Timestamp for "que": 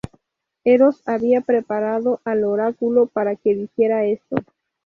3.35-3.53